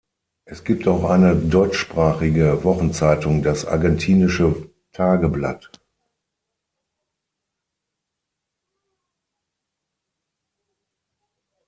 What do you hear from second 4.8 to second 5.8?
Tageblatt".